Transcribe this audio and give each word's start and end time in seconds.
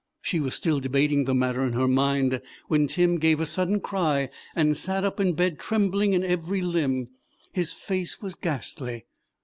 She 0.23 0.39
was 0.39 0.55
still 0.55 0.79
debating 0.79 1.25
the 1.25 1.35
matter 1.35 1.63
in 1.63 1.73
her 1.73 1.87
mind 1.87 2.41
when 2.67 2.87
Tim 2.87 3.19
gave 3.19 3.39
a 3.39 3.45
sudden 3.45 3.79
cry 3.79 4.31
and 4.55 4.75
sat 4.75 5.03
up 5.03 5.19
in 5.19 5.33
bed, 5.33 5.59
trembling 5.59 6.13
in 6.13 6.23
every 6.23 6.61
limb. 6.63 7.09
His 7.51 7.71
face 7.71 8.19
was 8.19 8.33
ghastly. 8.33 9.05